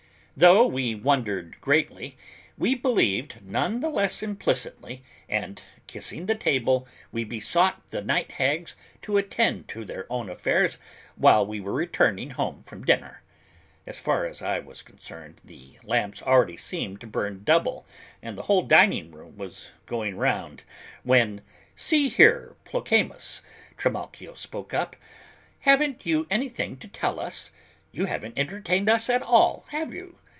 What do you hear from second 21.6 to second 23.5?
"See here, Plocamus,"